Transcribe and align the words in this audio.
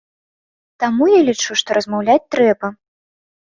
Таму 0.83 1.09
я 1.09 1.19
лічу, 1.29 1.51
што 1.63 1.69
размаўляць 1.81 2.19
трэба. 2.39 2.75